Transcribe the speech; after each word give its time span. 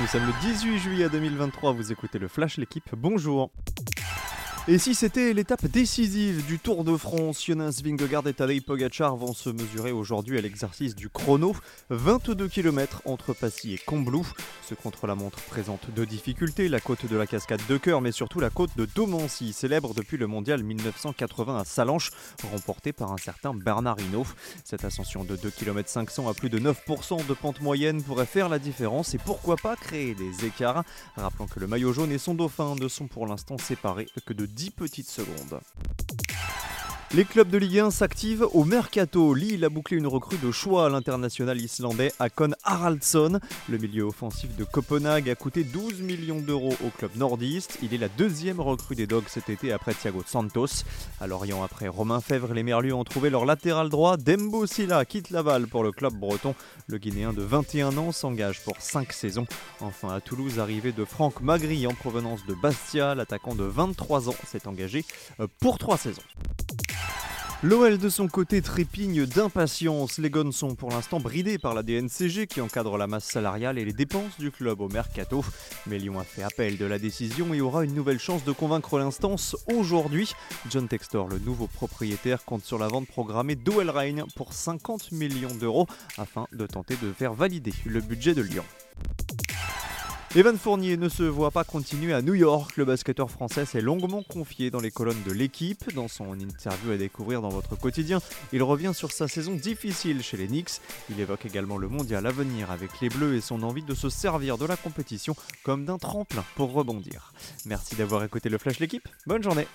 Nous 0.00 0.06
sommes 0.06 0.26
le 0.26 0.32
18 0.42 0.78
juillet 0.78 1.08
2023, 1.08 1.72
vous 1.72 1.90
écoutez 1.90 2.20
le 2.20 2.28
Flash 2.28 2.56
l'équipe, 2.56 2.88
bonjour 2.96 3.50
et 4.70 4.76
si 4.76 4.94
c'était 4.94 5.32
l'étape 5.32 5.64
décisive 5.64 6.44
du 6.44 6.58
Tour 6.58 6.84
de 6.84 6.94
France, 6.94 7.42
Jonas 7.42 7.80
Vingegaard 7.82 8.28
et 8.28 8.34
Tadej 8.34 8.60
Pogacar 8.60 9.16
vont 9.16 9.32
se 9.32 9.48
mesurer 9.48 9.92
aujourd'hui 9.92 10.36
à 10.36 10.42
l'exercice 10.42 10.94
du 10.94 11.08
chrono. 11.08 11.56
22 11.88 12.48
km 12.48 13.00
entre 13.06 13.32
Passy 13.32 13.72
et 13.72 13.78
Combloux. 13.78 14.30
Ce 14.68 14.74
contre-la-montre 14.74 15.40
présente 15.44 15.88
deux 15.96 16.04
difficultés, 16.04 16.68
la 16.68 16.80
côte 16.80 17.06
de 17.06 17.16
la 17.16 17.26
cascade 17.26 17.62
de 17.66 17.78
Cœur, 17.78 18.02
mais 18.02 18.12
surtout 18.12 18.40
la 18.40 18.50
côte 18.50 18.76
de 18.76 18.86
Domancy, 18.94 19.54
célèbre 19.54 19.94
depuis 19.94 20.18
le 20.18 20.26
mondial 20.26 20.62
1980 20.62 21.60
à 21.60 21.64
Salanches, 21.64 22.10
remportée 22.50 22.92
par 22.92 23.10
un 23.10 23.16
certain 23.16 23.54
Bernard 23.54 23.96
Hinault. 23.98 24.26
Cette 24.64 24.84
ascension 24.84 25.24
de 25.24 25.36
2 25.36 25.48
km 25.48 25.88
500 25.88 26.28
à 26.28 26.34
plus 26.34 26.50
de 26.50 26.58
9% 26.58 27.26
de 27.26 27.32
pente 27.32 27.62
moyenne 27.62 28.02
pourrait 28.02 28.26
faire 28.26 28.50
la 28.50 28.58
différence 28.58 29.14
et 29.14 29.18
pourquoi 29.18 29.56
pas 29.56 29.76
créer 29.76 30.14
des 30.14 30.44
écarts. 30.44 30.84
Rappelons 31.16 31.46
que 31.46 31.58
le 31.58 31.66
maillot 31.66 31.94
jaune 31.94 32.12
et 32.12 32.18
son 32.18 32.34
dauphin 32.34 32.74
ne 32.74 32.88
sont 32.88 33.06
pour 33.06 33.26
l'instant 33.26 33.56
séparés 33.56 34.08
que 34.26 34.34
de 34.34 34.44
10 34.58 34.72
petites 34.72 35.08
secondes. 35.08 35.60
Les 37.14 37.24
clubs 37.24 37.48
de 37.48 37.56
Ligue 37.56 37.78
1 37.78 37.90
s'activent 37.90 38.46
au 38.52 38.64
mercato. 38.64 39.32
Lille 39.32 39.64
a 39.64 39.70
bouclé 39.70 39.96
une 39.96 40.06
recrue 40.06 40.36
de 40.36 40.52
choix 40.52 40.84
à 40.84 40.88
l'international 40.90 41.58
islandais 41.58 42.12
Akon 42.18 42.50
Haraldsson. 42.64 43.40
Le 43.70 43.78
milieu 43.78 44.02
offensif 44.02 44.54
de 44.56 44.64
Copenhague 44.64 45.30
a 45.30 45.34
coûté 45.34 45.64
12 45.64 46.02
millions 46.02 46.40
d'euros 46.40 46.74
au 46.84 46.90
club 46.90 47.12
nordiste. 47.16 47.78
Il 47.82 47.94
est 47.94 47.98
la 47.98 48.10
deuxième 48.10 48.60
recrue 48.60 48.94
des 48.94 49.06
Dogs 49.06 49.24
cet 49.28 49.48
été 49.48 49.72
après 49.72 49.94
Thiago 49.94 50.22
Santos. 50.26 50.84
À 51.18 51.26
Lorient, 51.26 51.62
après 51.62 51.88
Romain 51.88 52.20
Fèvre, 52.20 52.52
les 52.52 52.62
Merlus 52.62 52.92
ont 52.92 53.04
trouvé 53.04 53.30
leur 53.30 53.46
latéral 53.46 53.88
droit. 53.88 54.18
Dembo 54.18 54.66
Silla 54.66 55.02
quitte 55.06 55.30
Laval 55.30 55.66
pour 55.66 55.84
le 55.84 55.92
club 55.92 56.12
breton. 56.12 56.54
Le 56.88 56.98
Guinéen 56.98 57.32
de 57.32 57.42
21 57.42 57.96
ans 57.96 58.12
s'engage 58.12 58.62
pour 58.62 58.76
5 58.80 59.14
saisons. 59.14 59.46
Enfin, 59.80 60.10
à 60.10 60.20
Toulouse, 60.20 60.58
arrivé 60.58 60.92
de 60.92 61.06
Franck 61.06 61.40
Magri 61.40 61.86
en 61.86 61.94
provenance 61.94 62.44
de 62.44 62.52
Bastia, 62.52 63.14
l'attaquant 63.14 63.54
de 63.54 63.64
23 63.64 64.28
ans 64.28 64.36
s'est 64.46 64.68
engagé 64.68 65.06
euh, 65.40 65.46
pour 65.58 65.78
3 65.78 65.96
saisons. 65.96 66.22
L'OL 67.64 67.98
de 67.98 68.08
son 68.08 68.28
côté 68.28 68.62
trépigne 68.62 69.26
d'impatience. 69.26 70.18
Les 70.18 70.30
Gones 70.30 70.52
sont 70.52 70.76
pour 70.76 70.90
l'instant 70.90 71.18
bridés 71.18 71.58
par 71.58 71.74
la 71.74 71.82
DNCG 71.82 72.46
qui 72.46 72.60
encadre 72.60 72.96
la 72.96 73.08
masse 73.08 73.24
salariale 73.24 73.78
et 73.78 73.84
les 73.84 73.92
dépenses 73.92 74.38
du 74.38 74.52
club 74.52 74.80
au 74.80 74.88
mercato. 74.88 75.44
Mais 75.88 75.98
Lyon 75.98 76.20
a 76.20 76.22
fait 76.22 76.44
appel 76.44 76.78
de 76.78 76.84
la 76.84 77.00
décision 77.00 77.52
et 77.54 77.60
aura 77.60 77.82
une 77.82 77.94
nouvelle 77.94 78.20
chance 78.20 78.44
de 78.44 78.52
convaincre 78.52 78.96
l'instance 79.00 79.56
aujourd'hui. 79.74 80.34
John 80.70 80.86
Textor, 80.86 81.26
le 81.26 81.40
nouveau 81.40 81.66
propriétaire, 81.66 82.44
compte 82.44 82.64
sur 82.64 82.78
la 82.78 82.86
vente 82.86 83.08
programmée 83.08 83.56
d'OL 83.56 83.90
Reign 83.90 84.22
pour 84.36 84.52
50 84.52 85.10
millions 85.10 85.54
d'euros 85.56 85.88
afin 86.16 86.46
de 86.52 86.64
tenter 86.64 86.94
de 87.02 87.12
faire 87.12 87.32
valider 87.32 87.74
le 87.86 88.00
budget 88.00 88.34
de 88.34 88.42
Lyon. 88.42 88.64
Evan 90.36 90.58
Fournier 90.58 90.98
ne 90.98 91.08
se 91.08 91.22
voit 91.22 91.50
pas 91.50 91.64
continuer 91.64 92.12
à 92.12 92.20
New 92.20 92.34
York. 92.34 92.76
Le 92.76 92.84
basketteur 92.84 93.30
français 93.30 93.64
s'est 93.64 93.80
longuement 93.80 94.22
confié 94.22 94.70
dans 94.70 94.78
les 94.78 94.90
colonnes 94.90 95.22
de 95.26 95.32
l'équipe. 95.32 95.92
Dans 95.94 96.06
son 96.06 96.38
interview 96.38 96.92
à 96.92 96.96
découvrir 96.98 97.40
dans 97.40 97.48
votre 97.48 97.76
quotidien, 97.76 98.20
il 98.52 98.62
revient 98.62 98.92
sur 98.94 99.10
sa 99.10 99.26
saison 99.26 99.54
difficile 99.54 100.22
chez 100.22 100.36
les 100.36 100.46
Knicks. 100.46 100.82
Il 101.08 101.18
évoque 101.18 101.46
également 101.46 101.78
le 101.78 101.88
mondial 101.88 102.26
à 102.26 102.30
venir 102.30 102.70
avec 102.70 102.90
les 103.00 103.08
Bleus 103.08 103.36
et 103.36 103.40
son 103.40 103.62
envie 103.62 103.82
de 103.82 103.94
se 103.94 104.10
servir 104.10 104.58
de 104.58 104.66
la 104.66 104.76
compétition 104.76 105.34
comme 105.62 105.86
d'un 105.86 105.98
tremplin 105.98 106.44
pour 106.56 106.72
rebondir. 106.72 107.32
Merci 107.64 107.96
d'avoir 107.96 108.22
écouté 108.22 108.50
le 108.50 108.58
Flash 108.58 108.80
l'équipe. 108.80 109.08
Bonne 109.26 109.42
journée. 109.42 109.66